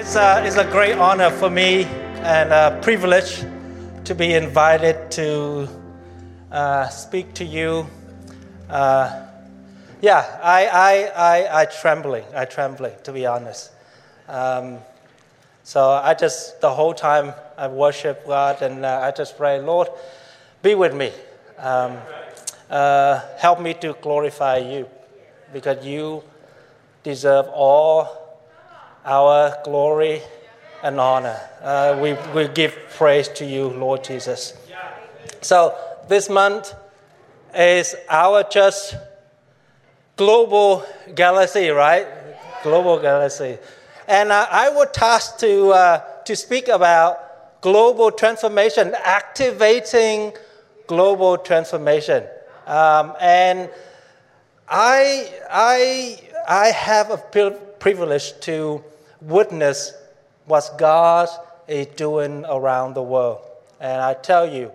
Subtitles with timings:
[0.00, 1.82] It's a, it's a great honor for me
[2.22, 3.44] and a privilege
[4.04, 5.68] to be invited to
[6.52, 7.84] uh, speak to you.
[8.70, 9.26] Uh,
[10.00, 13.72] yeah, I, I, I, I trembling, I trembling, to be honest.
[14.28, 14.78] Um,
[15.64, 19.88] so I just, the whole time I worship God and uh, I just pray, Lord,
[20.62, 21.10] be with me.
[21.58, 21.98] Um,
[22.70, 24.88] uh, help me to glorify you
[25.52, 26.22] because you
[27.02, 28.27] deserve all
[29.08, 30.20] our glory
[30.82, 31.40] and honor.
[31.62, 34.52] Uh, we, we give praise to you, Lord Jesus.
[35.40, 35.74] So
[36.08, 36.74] this month
[37.54, 38.96] is our just
[40.16, 42.06] global galaxy, right?
[42.62, 43.56] Global galaxy.
[44.06, 50.34] And uh, I was tasked to, uh, to speak about global transformation, activating
[50.86, 52.24] global transformation.
[52.66, 53.70] Um, and
[54.68, 57.16] I, I, I have a
[57.78, 58.84] privilege to
[59.20, 59.92] witness
[60.46, 61.28] what God
[61.66, 63.40] is doing around the world.
[63.80, 64.72] And I tell you,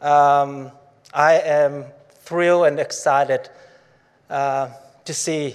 [0.00, 0.72] um,
[1.12, 3.48] I am thrilled and excited
[4.30, 4.70] uh,
[5.04, 5.54] to see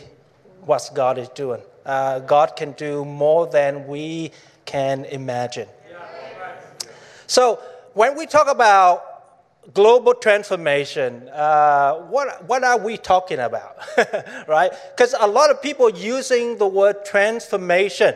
[0.66, 1.62] what God is doing.
[1.86, 4.32] Uh, God can do more than we
[4.66, 5.68] can imagine.
[7.26, 7.60] So,
[7.94, 9.07] when we talk about
[9.74, 13.78] global transformation, uh, what, what are we talking about?
[14.48, 14.72] right?
[14.96, 18.16] Because a lot of people using the word transformation.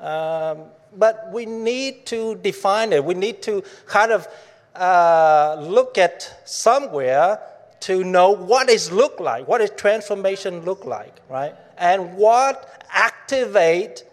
[0.00, 0.64] Um,
[0.96, 3.04] but we need to define it.
[3.04, 4.26] We need to kind of
[4.74, 7.40] uh, look at somewhere
[7.80, 11.54] to know what it look like, what does transformation look like, right?
[11.76, 14.04] And what activate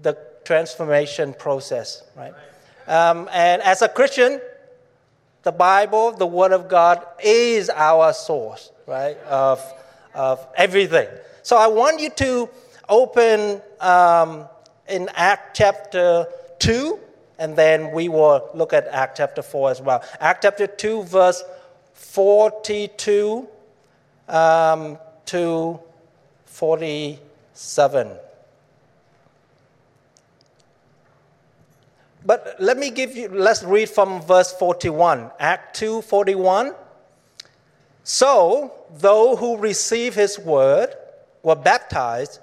[0.00, 2.32] the transformation process, right?
[2.86, 4.40] Um, and as a Christian,
[5.42, 9.62] the Bible, the Word of God, is our source, right, of,
[10.14, 11.08] of everything.
[11.42, 12.48] So I want you to
[12.88, 14.46] open um,
[14.88, 16.26] in Act chapter
[16.58, 16.98] 2,
[17.38, 20.02] and then we will look at Act chapter 4 as well.
[20.20, 21.42] Act chapter 2, verse
[21.94, 23.48] 42
[24.28, 25.80] um, to
[26.46, 28.10] 47.
[32.24, 36.74] But let me give you, let's read from verse 41, Act 2 41.
[38.02, 40.94] So, those who received his word
[41.42, 42.40] were baptized,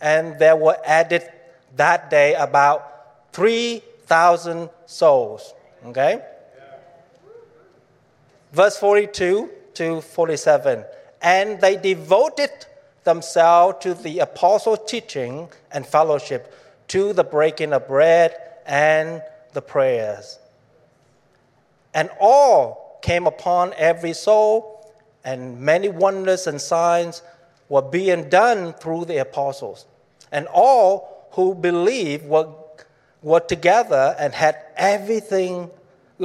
[0.00, 1.28] and there were added
[1.76, 5.54] that day about 3,000 souls.
[5.86, 6.22] Okay?
[8.52, 10.84] Verse 42 to 47.
[11.22, 12.50] And they devoted
[13.02, 16.52] themselves to the apostles' teaching and fellowship,
[16.88, 20.38] to the breaking of bread and the prayers.
[21.92, 24.92] And all came upon every soul,
[25.24, 27.22] and many wonders and signs
[27.68, 29.86] were being done through the apostles.
[30.32, 32.48] And all who believed were,
[33.22, 35.70] were together and had everything,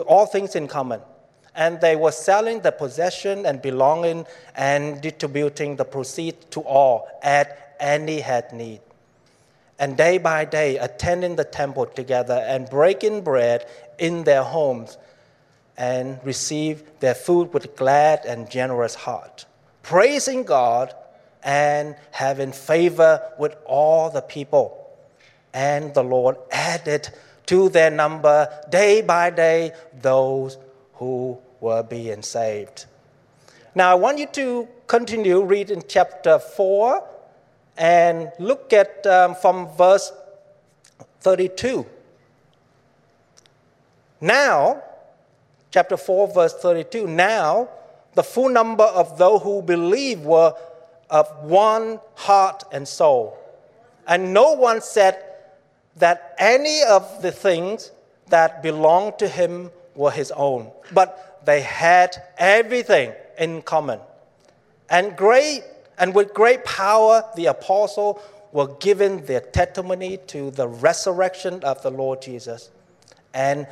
[0.08, 1.02] all things in common.
[1.56, 4.26] And they were selling the possession and belonging
[4.56, 8.82] and distributing the proceeds to all at any had need
[9.80, 13.66] and day by day attending the temple together and breaking bread
[13.98, 14.98] in their homes
[15.78, 19.46] and receive their food with glad and generous heart,
[19.82, 20.94] praising God
[21.42, 24.76] and having favor with all the people.
[25.54, 27.10] And the Lord added
[27.46, 30.58] to their number day by day those
[30.96, 32.86] who were being saved.
[33.74, 37.08] Now, I want you to continue reading chapter 4
[37.80, 40.12] and look at um, from verse
[41.22, 41.86] 32.
[44.22, 44.84] Now,
[45.72, 47.70] chapter 4, verse 32, now
[48.16, 50.54] the full number of those who believe were
[51.10, 53.38] of one heart and soul.
[54.06, 55.24] And no one said
[55.96, 57.92] that any of the things
[58.28, 64.00] that belonged to him were his own, but they had everything in common.
[64.90, 65.64] And great
[66.00, 68.22] and with great power, the apostle
[68.54, 72.72] were given their testimony to the resurrection of the Lord Jesus.
[73.34, 73.68] And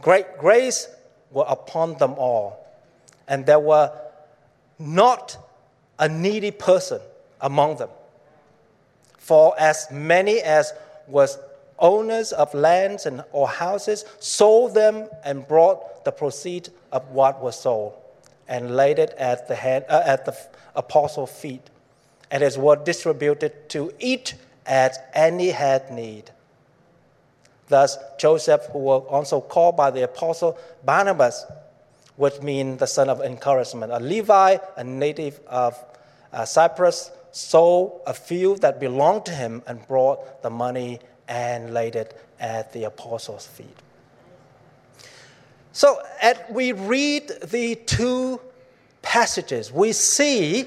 [0.00, 0.88] great grace
[1.32, 2.64] were upon them all.
[3.26, 3.92] And there were
[4.78, 5.36] not
[5.98, 7.00] a needy person
[7.40, 7.90] among them.
[9.18, 10.72] For as many as
[11.08, 11.36] was
[11.80, 17.58] owners of lands and or houses sold them and brought the proceeds of what was
[17.58, 17.94] sold
[18.48, 20.36] and laid it at the, hand, uh, at the
[20.74, 21.62] apostles' feet,
[22.30, 24.34] and it was distributed to each
[24.66, 26.30] as any had need.
[27.68, 31.44] Thus, Joseph, who was also called by the apostle Barnabas,
[32.16, 35.76] which means the son of encouragement, a Levi, a native of
[36.32, 41.96] uh, Cyprus, sold a field that belonged to him and brought the money and laid
[41.96, 43.76] it at the apostles' feet.
[45.76, 48.40] So, as we read the two
[49.02, 50.64] passages, we see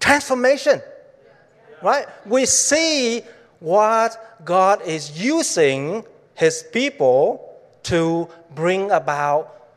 [0.00, 0.82] transformation,
[1.84, 2.08] right?
[2.26, 3.22] We see
[3.60, 6.04] what God is using
[6.34, 9.70] his people to bring about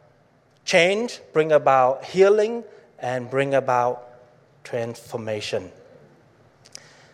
[0.66, 2.64] change, bring about healing,
[2.98, 4.10] and bring about
[4.64, 5.72] transformation.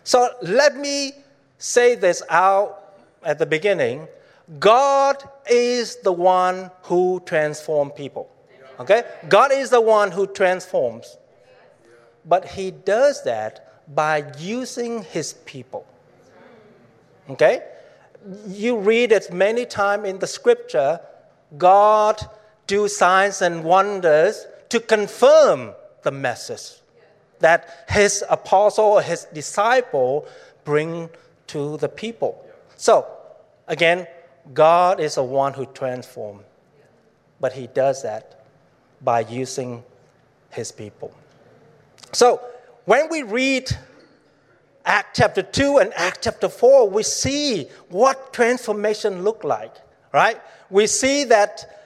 [0.06, 1.12] So let me
[1.58, 4.08] say this out at the beginning
[4.60, 8.30] God is the one who transforms people.
[8.80, 9.04] Okay?
[9.30, 11.18] God is the one who transforms.
[12.26, 15.86] But He does that by using His people.
[17.30, 17.64] Okay?
[18.48, 21.00] You read it many times in the scripture.
[21.58, 22.22] God
[22.68, 26.82] do signs and wonders to confirm the message
[27.40, 30.26] that his apostle or his disciple
[30.64, 31.10] bring
[31.48, 32.46] to the people.
[32.78, 33.06] So,
[33.68, 34.08] again,
[34.54, 36.44] God is the one who transforms,
[37.40, 38.46] but he does that
[39.02, 39.84] by using
[40.50, 41.14] his people.
[42.12, 42.42] So,
[42.86, 43.72] when we read
[44.86, 49.76] Act chapter 2 and Act chapter 4, we see what transformation looked like,
[50.14, 50.42] right?
[50.70, 51.82] We see that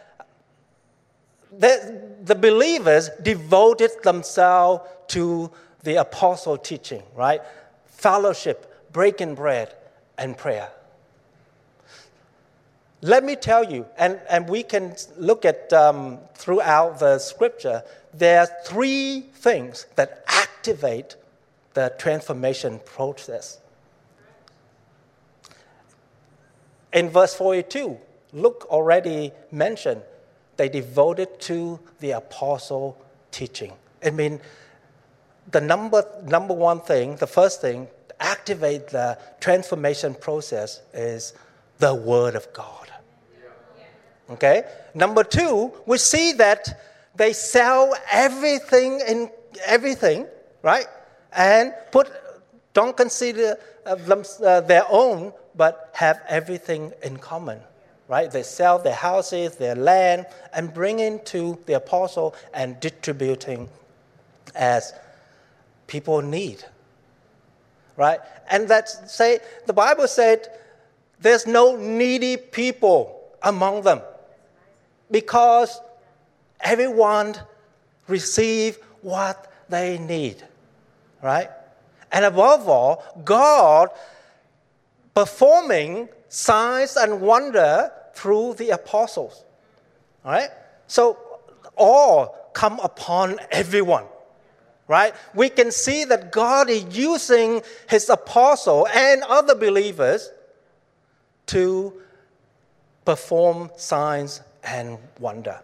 [1.52, 5.52] the, the believers devoted themselves to
[5.84, 7.42] the apostle teaching, right?
[7.86, 9.74] Fellowship, breaking bread,
[10.18, 10.70] and prayer.
[13.06, 17.84] Let me tell you, and, and we can look at um, throughout the scripture,
[18.16, 21.16] there are three things that activate
[21.76, 23.60] the transformation process.
[26.94, 27.96] In verse 42,
[28.34, 30.02] Luke already mentioned
[30.58, 33.00] they devoted to the apostle
[33.30, 33.74] teaching.
[34.04, 34.40] I mean,
[35.52, 41.34] the number, number one thing, the first thing, to activate the transformation process is
[41.78, 42.90] the Word of God.
[44.30, 44.64] Okay?
[44.94, 46.82] Number two, we see that
[47.16, 49.30] they sell everything in
[49.66, 50.28] everything,
[50.62, 50.88] right?
[51.32, 52.12] And put,
[52.74, 57.60] don't consider uh, them, uh, their own, but have everything in common
[58.08, 58.30] right?
[58.32, 63.70] They sell their houses, their land, and bring into the apostle and distributing
[64.54, 64.94] as
[65.88, 66.64] people need,
[67.98, 68.20] right?
[68.50, 70.48] And that's say the Bible said
[71.20, 74.02] there's no needy people among them
[75.12, 75.80] because
[76.60, 77.36] everyone
[78.08, 80.44] receive what they need,
[81.22, 81.50] right?
[82.12, 83.90] And above all, God
[85.14, 89.44] performing signs and wonder through the apostles.
[90.24, 90.50] All right?
[90.88, 91.18] So
[91.76, 94.06] all come upon everyone.
[94.88, 95.16] Right?
[95.34, 100.30] We can see that God is using his apostle and other believers
[101.48, 101.94] to
[103.04, 105.60] perform signs and wonder.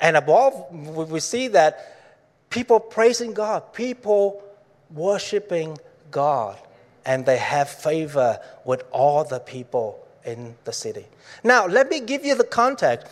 [0.00, 4.42] And above, we see that people praising God, people
[4.90, 5.78] worshiping
[6.10, 6.58] God
[7.04, 11.06] and they have favor with all the people in the city.
[11.42, 13.06] Now, let me give you the context.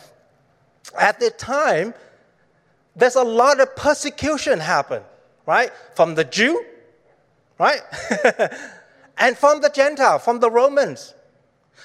[0.97, 1.93] At the time,
[2.95, 5.03] there's a lot of persecution happen,
[5.45, 5.71] right?
[5.95, 6.63] From the Jew,
[7.59, 7.81] right?
[9.17, 11.13] and from the Gentile, from the Romans.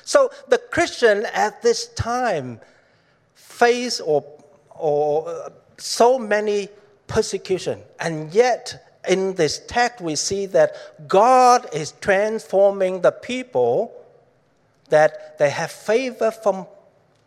[0.04, 2.60] So the Christian at this time
[3.58, 4.24] face or,
[4.70, 6.68] or so many
[7.06, 10.74] persecution, and yet in this text, we see that
[11.08, 13.92] God is transforming the people,
[14.88, 16.66] that they have favor from,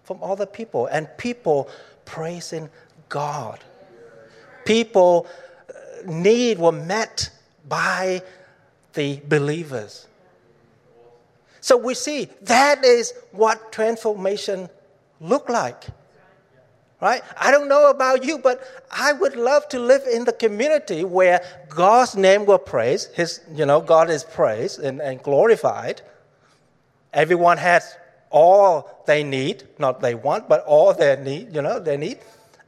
[0.04, 1.70] from other people, and people
[2.06, 2.70] praising
[3.08, 3.60] God.
[4.66, 5.28] People
[5.70, 5.74] uh,
[6.06, 7.30] need were met
[7.68, 8.22] by
[8.94, 10.08] the believers.
[11.62, 14.70] So we see that is what transformation
[15.22, 15.86] look like
[17.02, 17.22] right?
[17.38, 21.44] I don't know about you, but I would love to live in the community where
[21.70, 23.06] God's name will praise.
[23.14, 26.02] His, you know, God is praised and, and glorified.
[27.14, 27.96] Everyone has
[28.30, 32.20] all they need, not they want, but all they need, you know, they need.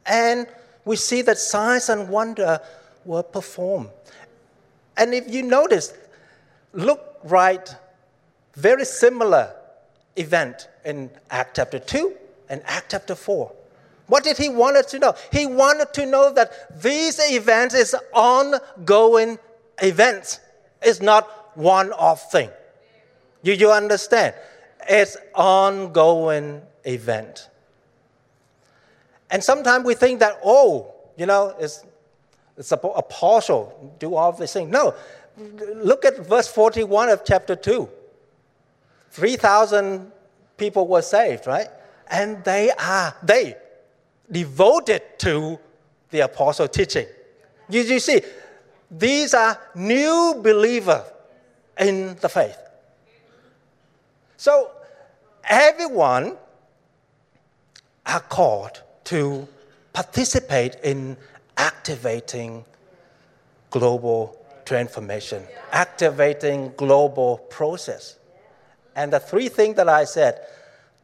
[0.06, 0.46] And
[0.84, 2.60] we see that signs and wonder
[3.04, 3.90] were performed.
[4.96, 5.94] And if you notice,
[6.72, 7.74] look right,
[8.54, 9.54] very similar
[10.16, 12.14] event in Act chapter 2
[12.48, 13.52] and Act chapter 4
[14.06, 15.14] what did he want us to know?
[15.30, 19.38] He wanted to know that these events is ongoing
[19.80, 20.40] events.
[20.80, 22.50] It's not one-off thing.
[23.42, 24.34] You, you understand?
[24.88, 27.48] It's ongoing event.
[29.30, 31.84] And sometimes we think that, oh, you know, it's
[32.58, 34.70] It's apostle, do all these things.
[34.70, 34.94] No,
[35.82, 37.88] look at verse 41 of chapter 2.
[39.10, 40.12] 3,000
[40.56, 41.68] people were saved, right?
[42.10, 43.56] And they are, they
[44.32, 45.58] devoted to
[46.10, 47.06] the apostle teaching.
[47.68, 48.22] You, you see,
[48.90, 51.02] these are new believers
[51.78, 52.58] in the faith.
[54.36, 54.70] So
[55.44, 56.36] everyone
[58.06, 59.46] are called to
[59.92, 61.16] participate in
[61.56, 62.64] activating
[63.70, 68.16] global transformation, activating global process.
[68.94, 70.40] And the three things that I said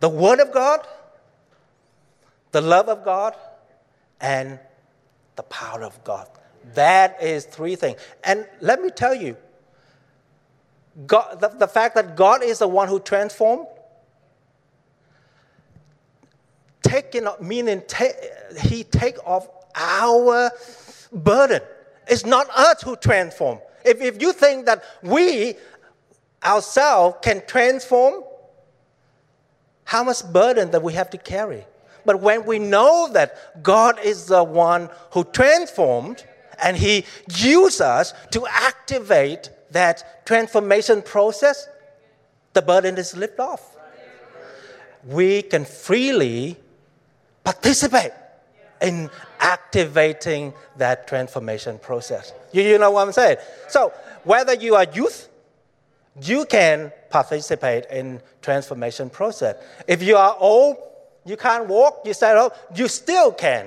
[0.00, 0.86] the Word of God,
[2.52, 3.34] the love of God,
[4.20, 4.58] and
[5.36, 6.28] the power of God.
[6.74, 7.98] That is three things.
[8.24, 9.36] And let me tell you,
[11.06, 13.66] God, the, the fact that God is the one who transformed,
[16.82, 18.18] taking meaning ta-
[18.60, 20.50] He take off our
[21.12, 21.60] burden.
[22.08, 23.60] It's not us who transform.
[23.84, 25.54] If, if you think that we
[26.44, 28.24] ourselves can transform,
[29.84, 31.64] how much burden that we have to carry?
[32.04, 36.24] But when we know that God is the one who transformed
[36.62, 37.04] and He
[37.36, 41.68] uses us to activate that transformation process,
[42.54, 43.76] the burden is lifted off.
[45.04, 46.56] We can freely
[47.44, 48.12] participate
[48.80, 52.32] in activating that transformation process.
[52.52, 53.38] You, you know what I'm saying?
[53.68, 53.92] So,
[54.24, 55.28] whether you are youth,
[56.22, 59.56] you can participate in transformation process.
[59.86, 60.76] If you are old,
[61.28, 63.66] you can't walk, you stay home, you still can.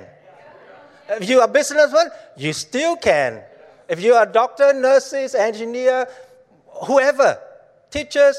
[1.09, 3.43] If you are a businessman, you still can.
[3.87, 6.07] If you are a doctor, nurses, engineer,
[6.87, 7.37] whoever,
[7.91, 8.37] teachers,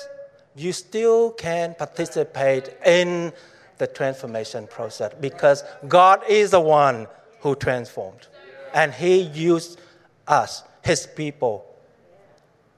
[0.57, 3.33] you still can participate in
[3.79, 7.07] the transformation process because God is the one
[7.41, 8.27] who transformed.
[8.75, 9.81] And He used
[10.27, 11.65] us, His people,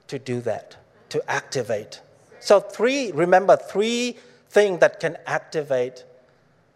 [0.08, 0.76] to do that,
[1.08, 2.00] to activate.
[2.40, 4.18] So, three, remember, three
[4.50, 6.04] things that can activate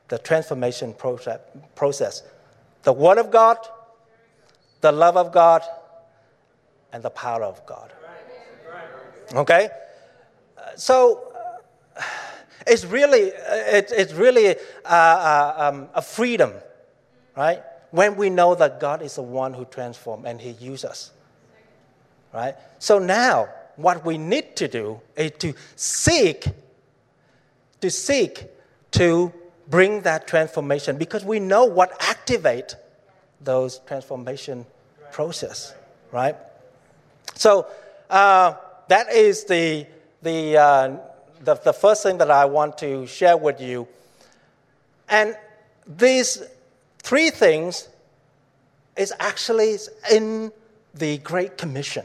[0.09, 0.95] the transformation
[1.75, 2.23] process
[2.83, 3.59] the Word of God,
[4.81, 5.63] the love of God,
[6.93, 7.93] and the power of God.
[9.35, 9.69] Okay?
[10.77, 11.33] So,
[11.97, 12.03] uh,
[12.67, 16.53] it's really, it, it's really uh, uh, um, a freedom,
[17.37, 17.63] right?
[17.91, 21.11] When we know that God is the one who transforms and He uses us,
[22.33, 22.55] right?
[22.79, 26.47] So now, what we need to do is to seek,
[27.81, 28.45] to seek
[28.93, 29.33] to
[29.69, 32.75] bring that transformation because we know what activate
[33.41, 34.67] those transformation
[35.13, 35.75] process,
[36.13, 36.37] right?
[37.35, 37.67] So
[38.11, 38.55] uh,
[38.89, 39.87] that is the
[40.23, 40.97] the, uh,
[41.45, 43.87] the the first thing that I want to share with you,
[45.09, 45.37] and
[45.87, 46.43] these
[47.03, 47.89] three things
[48.97, 49.77] is actually
[50.11, 50.53] in
[50.95, 52.05] the Great Commission,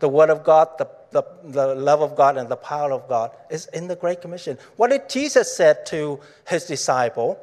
[0.00, 3.30] the Word of God, the the, the love of God and the power of God
[3.50, 4.58] is in the Great Commission.
[4.76, 7.38] What did Jesus said to his disciple?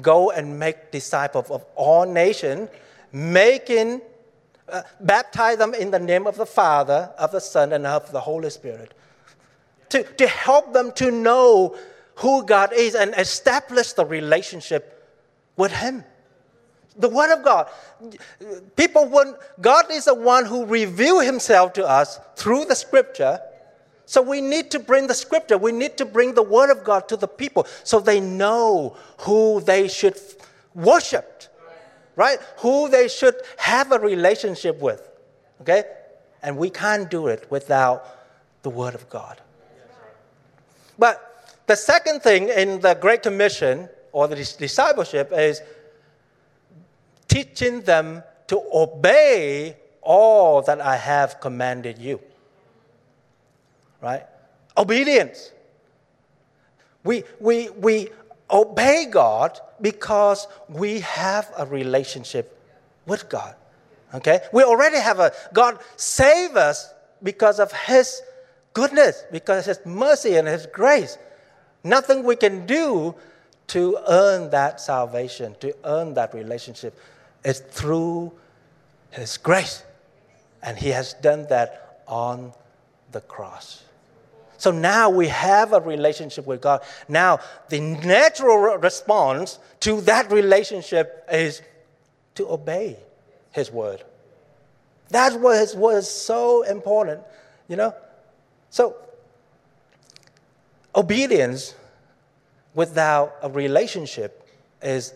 [0.00, 2.68] Go and make disciples of all nations,
[3.12, 4.00] making,
[4.68, 8.20] uh, baptize them in the name of the Father, of the Son, and of the
[8.20, 8.94] Holy Spirit.
[9.90, 11.76] To, to help them to know
[12.16, 14.94] who God is and establish the relationship
[15.56, 16.04] with Him
[16.98, 17.68] the Word of God.
[18.76, 23.40] People would God is the one who revealed Himself to us through the Scripture.
[24.04, 27.08] So we need to bring the Scripture, we need to bring the Word of God
[27.08, 30.18] to the people so they know who they should
[30.74, 31.44] worship,
[32.16, 32.38] right?
[32.58, 35.08] Who they should have a relationship with,
[35.60, 35.84] okay?
[36.42, 38.06] And we can't do it without
[38.62, 39.40] the Word of God.
[40.98, 41.28] But
[41.66, 45.60] the second thing in the Great Commission or the discipleship is
[47.28, 52.20] teaching them to obey all that I have commanded you.
[54.00, 54.24] Right?
[54.76, 55.52] Obedience.
[57.04, 58.08] We, we, we
[58.50, 62.58] obey God because we have a relationship
[63.06, 63.54] with God.
[64.14, 64.40] Okay?
[64.52, 66.92] We already have a God save us
[67.22, 68.22] because of His
[68.72, 71.18] goodness, because His mercy and His grace.
[71.84, 73.14] Nothing we can do
[73.68, 76.98] to earn that salvation, to earn that relationship.
[77.44, 78.32] It's through
[79.10, 79.84] His grace.
[80.62, 82.52] And He has done that on
[83.12, 83.84] the cross.
[84.58, 86.82] So now we have a relationship with God.
[87.08, 91.62] Now, the natural response to that relationship is
[92.34, 92.96] to obey
[93.52, 94.02] His word.
[95.10, 97.22] That's what His word is so important,
[97.68, 97.94] you know?
[98.70, 98.96] So,
[100.94, 101.74] obedience
[102.74, 104.46] without a relationship
[104.82, 105.14] is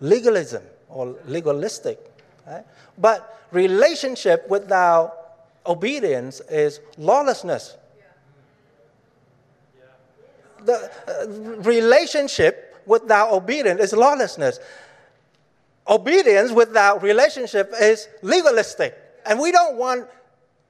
[0.00, 1.98] legalism or legalistic.
[2.46, 2.64] Right?
[2.98, 5.22] But relationship without
[5.66, 7.76] obedience is lawlessness.
[10.64, 11.26] The uh,
[11.62, 14.60] relationship without obedience is lawlessness.
[15.88, 18.96] Obedience without relationship is legalistic.
[19.26, 20.06] And we don't want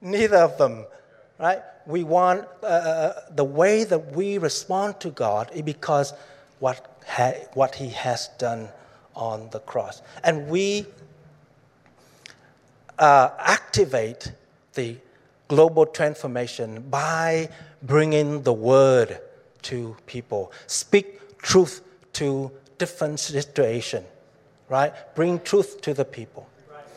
[0.01, 0.85] neither of them,
[1.39, 1.61] right?
[1.85, 6.13] We want uh, uh the way that we respond to God because
[6.59, 8.69] what, ha- what He has done
[9.15, 10.01] on the cross.
[10.23, 10.85] And we
[12.99, 14.31] uh, activate
[14.73, 14.97] the
[15.47, 17.49] global transformation by
[17.83, 19.19] bringing the word
[19.63, 21.81] to people, speak truth
[22.13, 24.03] to different situation,
[24.69, 24.93] right?
[25.15, 26.47] Bring truth to the people.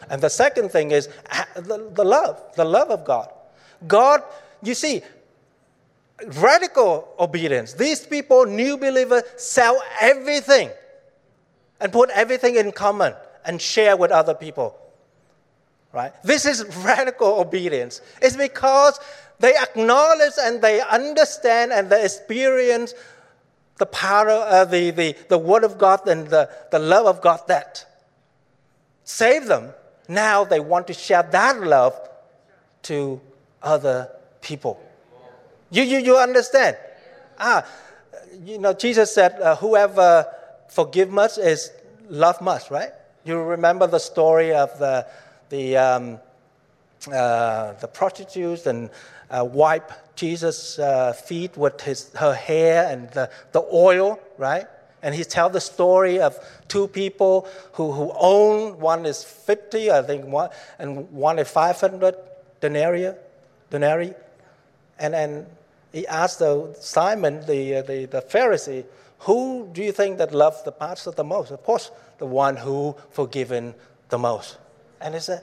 [0.08, 1.08] And the second thing is
[1.56, 3.28] the, the love, the love of God.
[3.86, 4.22] God,
[4.62, 5.02] you see,
[6.40, 7.72] radical obedience.
[7.72, 10.70] These people, new believers, sell everything
[11.80, 13.14] and put everything in common
[13.44, 14.78] and share with other people.
[15.92, 16.12] Right?
[16.22, 18.00] This is radical obedience.
[18.20, 18.98] It's because
[19.38, 22.94] they acknowledge and they understand and they experience
[23.78, 27.40] the power, uh, the, the, the word of God and the, the love of God
[27.48, 27.86] that
[29.04, 29.70] saved them.
[30.08, 31.94] Now they want to share that love
[32.84, 33.20] to
[33.62, 34.80] other people.
[35.70, 36.76] You, you, you understand?
[37.38, 37.66] Ah,
[38.44, 40.26] you know, Jesus said, uh, whoever
[40.68, 41.70] forgive much is
[42.08, 42.92] love much, right?
[43.24, 45.06] You remember the story of the,
[45.48, 46.20] the, um,
[47.12, 48.90] uh, the prostitutes and
[49.30, 54.66] uh, wipe Jesus' uh, feet with his, her hair and the, the oil, right?
[55.02, 60.02] And he tells the story of two people who, who own, one is 50, I
[60.02, 62.16] think, one, and one is 500
[62.60, 63.12] denarii.
[63.70, 64.14] denarii.
[64.98, 65.46] And, and
[65.92, 68.84] he asked the, Simon, the, the, the Pharisee,
[69.20, 71.50] who do you think that loves the pastor the most?
[71.50, 73.74] Of course, the one who forgiven
[74.08, 74.58] the most.
[75.00, 75.42] And he said,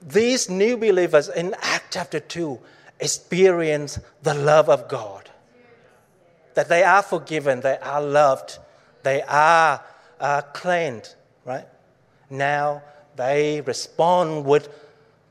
[0.00, 2.58] these new believers in Act chapter 2
[3.00, 5.28] experience the love of God.
[6.54, 8.58] That they are forgiven, they are loved,
[9.02, 9.82] they are
[10.20, 11.14] uh, cleansed,
[11.44, 11.66] right?
[12.30, 12.82] Now
[13.16, 14.68] they respond with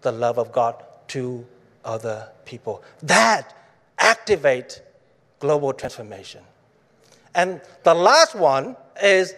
[0.01, 1.45] the love of God to
[1.83, 2.83] other people.
[3.03, 3.53] That
[3.97, 4.81] activate
[5.39, 6.41] global transformation.
[7.37, 9.35] And the last one is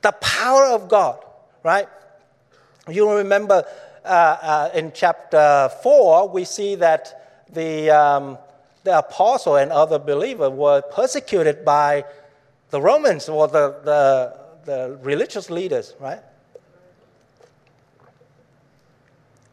[0.00, 1.18] the power of God,
[1.64, 1.88] right?
[2.88, 3.64] You remember
[4.04, 8.38] uh, uh, in chapter 4, we see that the, um,
[8.84, 12.04] the apostle and other believers were persecuted by
[12.70, 16.20] the Romans or the, the, the religious leaders, right?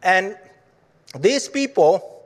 [0.00, 0.38] And
[1.18, 2.19] these people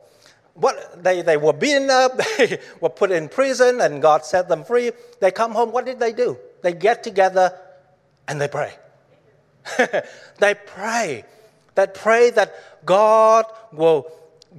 [0.54, 4.64] what they, they were beaten up, they were put in prison, and God set them
[4.64, 4.92] free.
[5.20, 6.38] They come home, what did they do?
[6.62, 7.58] They get together
[8.28, 8.72] and they pray.
[10.38, 11.24] they pray.
[11.74, 14.10] They pray that God will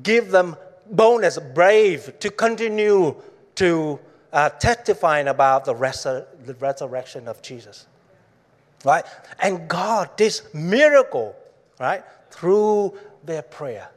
[0.03, 0.57] give them
[0.91, 3.15] bonus, brave, to continue
[3.55, 3.99] to
[4.33, 7.87] uh, testifying about the, resur- the resurrection of Jesus.
[8.83, 9.05] Right?
[9.39, 11.35] And God, this miracle,
[11.79, 13.89] right, through their prayer.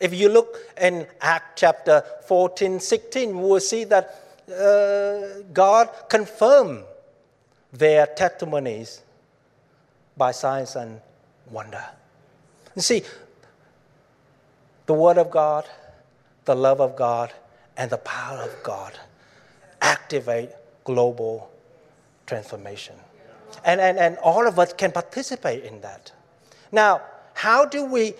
[0.00, 4.14] If you look in Act chapter 14, 16, you will see that
[4.50, 6.84] uh, God confirmed
[7.72, 9.02] their testimonies
[10.16, 11.00] by signs and
[11.50, 11.84] wonder.
[12.74, 13.02] You see,
[14.86, 15.68] the Word of God,
[16.46, 17.32] the love of God,
[17.76, 18.98] and the power of God
[19.82, 20.50] activate
[20.84, 21.50] global
[22.26, 22.96] transformation.
[23.64, 26.12] And, and, and all of us can participate in that.
[26.72, 27.02] Now,
[27.34, 28.14] how do we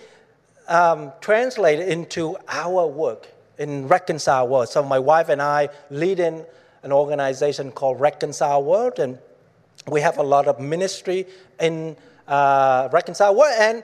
[0.67, 4.69] um, translated into our work in Reconcile World.
[4.69, 6.45] So my wife and I lead in
[6.83, 9.19] an organization called Reconcile World, and
[9.87, 11.27] we have a lot of ministry
[11.59, 11.95] in
[12.27, 13.53] uh, Reconcile World.
[13.59, 13.83] And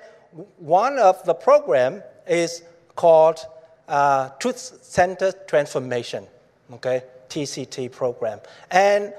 [0.58, 2.64] one of the program is
[2.96, 3.40] called
[3.88, 6.26] uh, Truth Center Transformation,
[6.74, 8.40] okay, TCT program.
[8.72, 9.14] And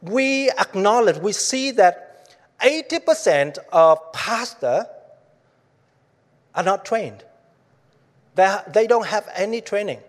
[0.00, 4.86] we acknowledge, we see that 80% of pastor
[6.54, 7.24] are not trained.
[8.34, 10.00] They, they don't have any training.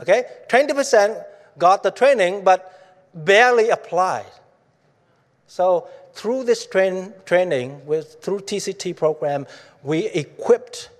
[0.00, 0.24] Okay?
[0.48, 1.24] 20%
[1.58, 4.26] got the training but barely applied.
[5.46, 9.46] So through this train, training, with, through TCT program,
[9.82, 10.90] we equipped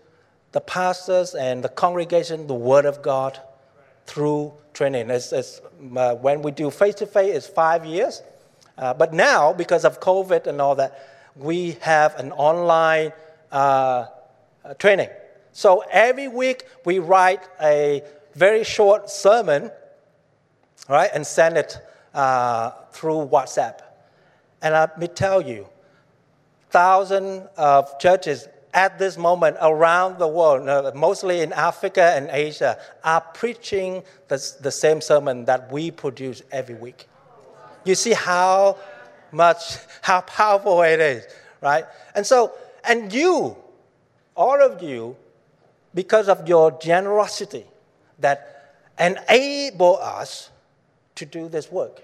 [0.53, 3.41] the pastors and the congregation, the Word of God,
[4.07, 5.11] through training.
[5.11, 5.61] It's, it's,
[5.97, 8.23] uh, when we do face to face, it's five years.
[8.77, 13.13] Uh, but now, because of COVID and all that, we have an online
[13.51, 14.07] uh,
[14.65, 15.09] uh, training.
[15.53, 18.03] So every week we write a
[18.35, 19.71] very short sermon,
[20.89, 21.79] right, and send it
[22.15, 23.81] uh, through WhatsApp.
[24.63, 25.67] And let me tell you,
[26.71, 33.21] thousands of churches at this moment around the world, mostly in Africa and Asia, are
[33.21, 37.07] preaching the, the same sermon that we produce every week.
[37.85, 38.79] You see how
[39.31, 41.27] much, how powerful it is,
[41.61, 41.85] right?
[42.15, 42.53] And so,
[42.85, 43.57] and you,
[44.35, 45.17] all of you,
[45.95, 47.65] because of your generosity,
[48.19, 50.51] that enable us
[51.17, 52.03] to do this work.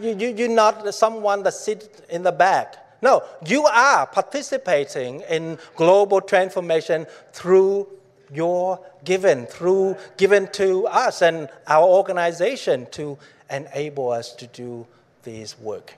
[0.00, 5.58] You, you, you're not someone that sits in the back no, you are participating in
[5.76, 7.86] global transformation through
[8.32, 13.16] your giving, through giving to us and our organization to
[13.50, 14.86] enable us to do
[15.22, 15.94] this work.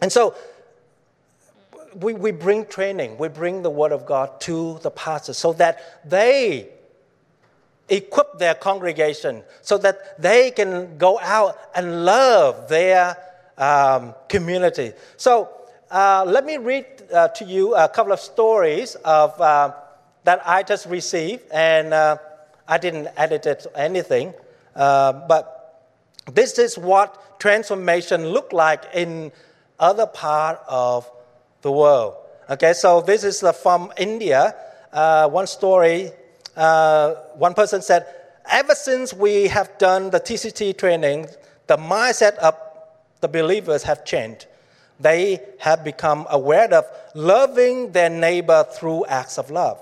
[0.00, 0.34] And so
[1.94, 6.08] we, we bring training, we bring the Word of God to the pastors so that
[6.08, 6.68] they
[7.88, 13.16] equip their congregation, so that they can go out and love their
[13.56, 14.92] um, community.
[15.16, 15.50] So
[15.90, 19.72] uh, let me read uh, to you a couple of stories of, uh,
[20.24, 22.18] that I just received, and uh,
[22.66, 24.34] I didn't edit it or anything.
[24.76, 25.54] Uh, but
[26.32, 29.32] this is what transformation looked like in
[29.78, 31.10] other part of
[31.62, 32.14] the world.
[32.50, 34.54] Okay, so this is from India.
[34.92, 36.10] Uh, one story,
[36.54, 38.06] one person said,
[38.50, 41.26] ever since we have done the TCT training,
[41.66, 42.54] the mindset of
[43.20, 44.46] the believers have changed
[45.00, 49.80] they have become aware of loving their neighbor through acts of love.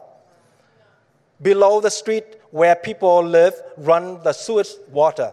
[1.41, 5.33] Below the street where people live, run the sewage water.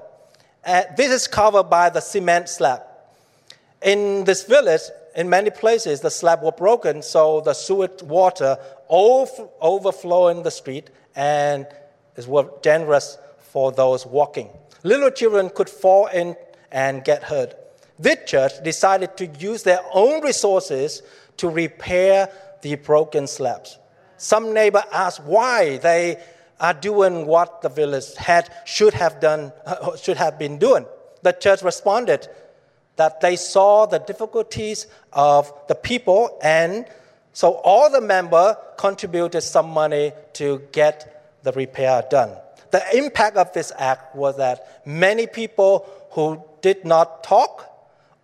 [0.63, 2.82] And this is covered by the cement slab.
[3.82, 4.82] In this village,
[5.15, 8.58] in many places, the slab were broken, so the sewage water
[8.89, 11.67] over, overflowing the street and
[12.15, 14.49] it was dangerous for those walking.
[14.84, 16.36] Little children could fall in
[16.71, 17.56] and get hurt
[17.99, 21.04] this church decided to use their own resources
[21.38, 22.30] to repair
[22.62, 23.78] the broken slabs.
[24.17, 26.21] Some neighbor asked why they
[26.60, 29.52] are doing what the village had should have done
[30.02, 30.86] should have been doing.
[31.21, 32.28] The church responded
[32.95, 36.86] that they saw the difficulties of the people and
[37.34, 42.32] so all the member contributed some money to get the repair done.
[42.71, 47.69] The impact of this act was that many people who did not talk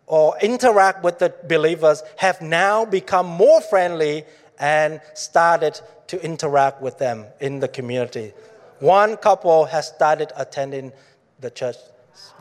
[0.06, 4.24] or interact with the believers have now become more friendly
[4.60, 8.34] and started to interact with them in the community.
[8.80, 10.94] One couple has started attending
[11.40, 11.78] the church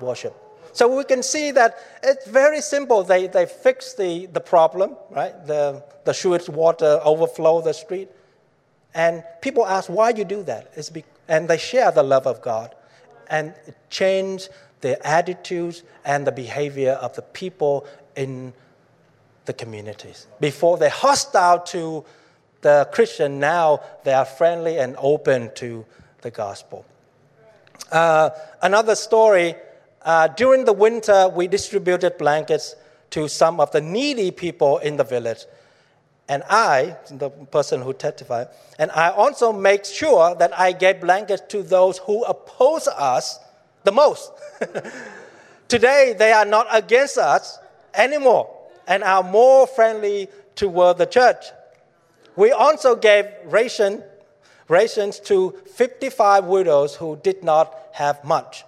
[0.00, 0.34] worship.
[0.78, 3.02] So we can see that it's very simple.
[3.02, 5.34] They, they fix the, the problem, right?
[5.44, 8.08] The, the sewage water overflow the street.
[8.94, 10.70] And people ask why you do that.
[10.76, 12.76] It's be, and they share the love of God.
[13.28, 18.52] And it changed the attitudes and the behavior of the people in
[19.46, 20.28] the communities.
[20.38, 22.04] Before they're hostile to
[22.60, 25.84] the Christian, now they are friendly and open to
[26.22, 26.86] the gospel.
[27.90, 28.30] Uh,
[28.62, 29.56] another story
[30.02, 32.74] uh, during the winter, we distributed blankets
[33.10, 35.44] to some of the needy people in the village.
[36.28, 41.42] And I, the person who testified, and I also make sure that I gave blankets
[41.48, 43.38] to those who oppose us
[43.84, 44.30] the most.
[45.68, 47.58] Today, they are not against us
[47.94, 48.54] anymore
[48.86, 51.46] and are more friendly toward the church.
[52.36, 54.02] We also gave ration,
[54.68, 58.64] rations to 55 widows who did not have much.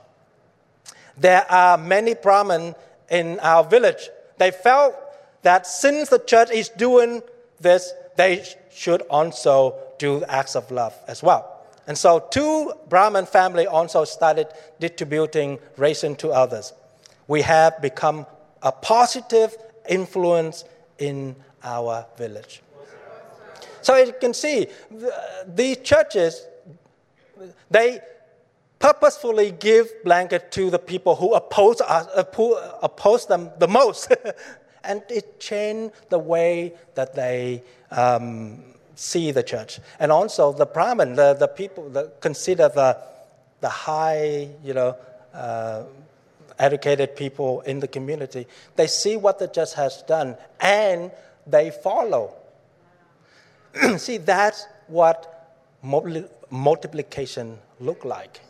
[1.20, 2.74] There are many Brahmin
[3.10, 4.08] in our village.
[4.38, 4.94] They felt
[5.42, 7.22] that since the church is doing
[7.60, 11.66] this, they should also do acts of love as well.
[11.86, 14.46] And so two Brahmin family also started
[14.78, 16.72] distributing ration to others.
[17.28, 18.26] We have become
[18.62, 19.56] a positive
[19.88, 20.64] influence
[20.98, 22.62] in our village.
[23.82, 24.68] So you can see,
[25.46, 26.46] these churches,
[27.70, 28.00] they
[28.80, 32.08] purposefully give blanket to the people who oppose, us,
[32.82, 34.12] oppose them the most.
[34.84, 38.62] and it changed the way that they um,
[38.94, 39.78] see the church.
[40.00, 42.98] And also the Brahmin, the, the people that consider the,
[43.60, 44.96] the high, you know,
[45.34, 45.84] uh,
[46.58, 51.10] educated people in the community, they see what the church has done and
[51.46, 52.34] they follow.
[53.98, 55.26] see, that's what
[56.50, 58.40] multiplication look like.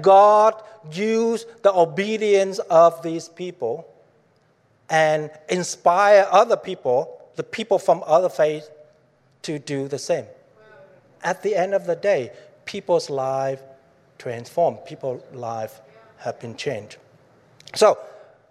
[0.00, 3.86] God used the obedience of these people
[4.88, 8.70] and inspire other people, the people from other faiths,
[9.42, 10.26] to do the same.
[11.22, 12.32] At the end of the day,
[12.64, 13.62] people's life
[14.18, 14.84] transformed.
[14.84, 15.80] People's life
[16.18, 16.98] have been changed.
[17.74, 17.98] So,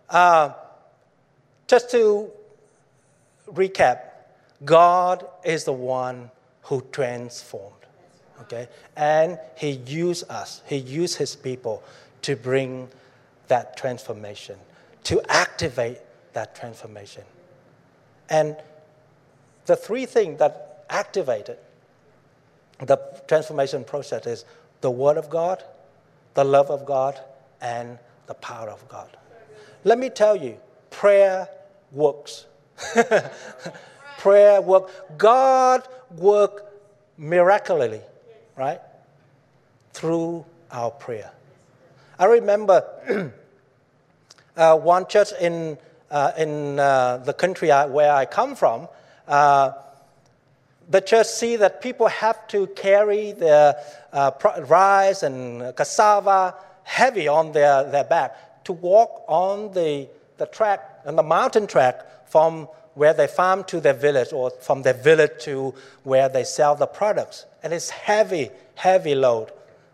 [0.10, 0.54] uh,
[1.68, 2.32] just to
[3.48, 4.00] recap,
[4.66, 6.32] God is the one
[6.64, 7.79] who transformed.
[8.42, 8.68] Okay?
[8.96, 11.84] And He used us, He used His people
[12.24, 12.90] to bring
[13.48, 14.58] that transformation,
[15.06, 16.00] to activate
[16.34, 17.24] that transformation.
[18.30, 18.56] And
[19.66, 21.58] the three things that activated
[22.80, 22.98] the
[23.28, 24.46] transformation process is
[24.82, 25.64] the Word of God,
[26.34, 27.20] the love of God,
[27.62, 29.18] and the power of God.
[29.84, 30.58] Let me tell you,
[30.90, 31.50] prayer
[31.92, 32.46] works.
[34.18, 34.94] prayer works.
[35.18, 36.64] God works
[37.18, 38.02] miraculously,
[38.60, 38.82] right?
[39.94, 41.32] Through our prayer.
[42.20, 42.84] I remember
[44.58, 45.78] uh, one church in,
[46.12, 48.90] uh, in uh, the country I, where I come from.
[49.28, 49.72] Uh,
[50.90, 53.76] the church see that people have to carry their
[54.12, 54.32] uh,
[54.68, 61.16] rice and cassava heavy on their, their back to walk on the, the track, on
[61.16, 62.68] the mountain track from
[63.00, 66.86] where they farm to their village or from their village to where they sell the
[66.86, 67.46] products.
[67.64, 69.54] And it's heavy, heavy load,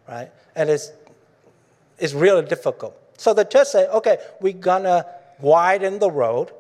[0.10, 0.32] right?
[0.56, 0.92] And it's,
[2.00, 2.98] it's really difficult.
[3.18, 5.06] So the church said, okay, we're gonna
[5.40, 6.52] widen the road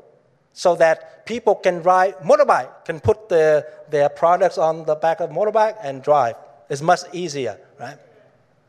[0.53, 5.31] so that people can ride motorbike, can put the, their products on the back of
[5.31, 6.35] motorbike and drive.
[6.69, 7.97] It's much easier, right?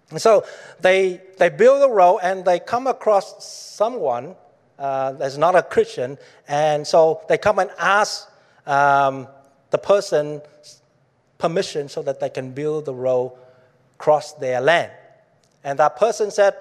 [0.09, 0.47] And so
[0.81, 4.35] they, they build a road and they come across someone
[4.79, 8.31] uh, that's not a Christian, and so they come and ask
[8.67, 9.29] um,
[9.71, 10.43] the person
[11.39, 13.33] permission so that they can build the road
[13.99, 14.91] across their land.
[15.65, 16.55] And that person said,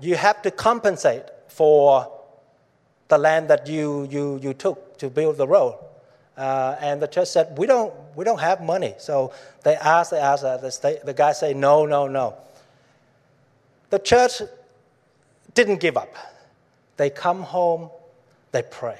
[0.00, 2.10] You have to compensate for
[3.08, 5.78] the land that you, you, you took to build the road.
[6.36, 8.94] Uh, and the church said, we don't, we don't have money.
[8.98, 12.34] So they asked, they asked, uh, the, the guy said, no, no, no.
[13.90, 14.40] The church
[15.52, 16.08] didn't give up.
[16.96, 17.90] They come home,
[18.52, 18.98] they pray.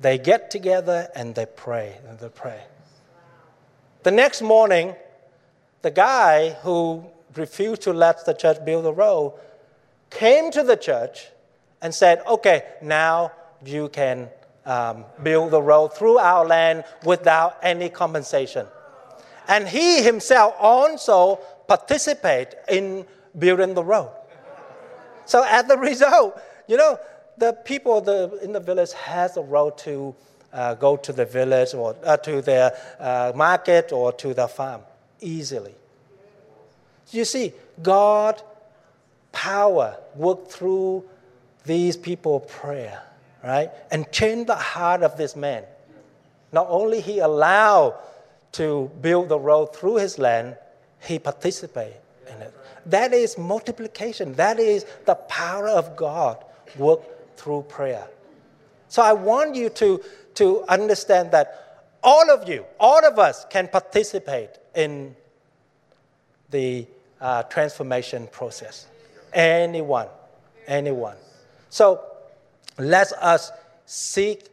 [0.00, 2.60] They get together and they pray and they pray.
[4.04, 4.94] The next morning,
[5.82, 9.34] the guy who refused to let the church build the road
[10.10, 11.28] came to the church
[11.82, 13.32] and said, Okay, now
[13.64, 14.28] you can
[14.64, 18.66] um, build the road through our land without any compensation.
[19.48, 21.36] And he himself also
[21.66, 23.06] participate in
[23.38, 24.10] building the road.
[25.24, 26.98] So as a result, you know,
[27.38, 30.14] the people the, in the village has a road to
[30.52, 34.82] uh, go to the village or uh, to their uh, market or to the farm
[35.20, 35.74] easily.
[37.10, 38.42] You see, God
[39.32, 41.04] power worked through
[41.64, 43.02] these people prayer,
[43.44, 43.70] right?
[43.90, 45.64] And changed the heart of this man.
[46.52, 47.98] Not only he allowed
[48.52, 50.56] to build the road through his land,
[51.00, 52.54] he participated in it.
[52.86, 54.34] That is multiplication.
[54.34, 56.42] That is the power of God
[56.76, 57.00] work
[57.38, 58.06] through prayer.
[58.88, 60.02] So I want you to,
[60.34, 65.14] to understand that all of you, all of us can participate in
[66.50, 66.86] the
[67.20, 68.86] uh, transformation process.
[69.32, 70.08] Anyone,
[70.66, 71.16] anyone.
[71.70, 72.00] So
[72.78, 73.52] let us
[73.86, 74.48] seek.